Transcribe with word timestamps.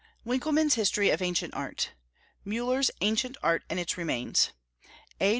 Winckelmann's 0.25 0.73
History 0.73 1.11
of 1.11 1.21
Ancient 1.21 1.53
Art; 1.53 1.91
Müller's 2.43 2.89
Ancient 3.01 3.37
Art 3.43 3.63
and 3.69 3.79
its 3.79 3.99
Remains; 3.99 4.49
A. 5.19 5.29